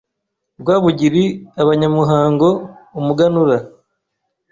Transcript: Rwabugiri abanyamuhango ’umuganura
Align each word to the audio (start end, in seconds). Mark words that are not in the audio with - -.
Rwabugiri 0.61 1.23
abanyamuhango 1.61 2.49
’umuganura 2.99 3.57